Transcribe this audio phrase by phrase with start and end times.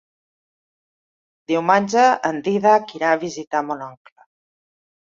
[1.53, 4.29] Diumenge en Dídac irà a visitar mon oncle.